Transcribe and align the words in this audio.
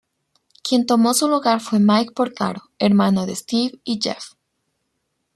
Quien 0.63 0.87
tomó 0.87 1.13
su 1.13 1.27
lugar 1.27 1.59
fue 1.59 1.77
Mike 1.79 2.11
Porcaro, 2.13 2.63
hermano 2.79 3.27
de 3.27 3.35
Steve 3.35 3.79
y 3.83 3.99
Jeff. 4.01 4.29